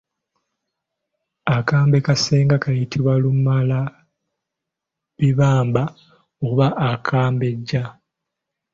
[1.57, 5.83] Akambe ka ssenga kayitibwa lumalabibamba
[6.47, 7.83] oba akambejja.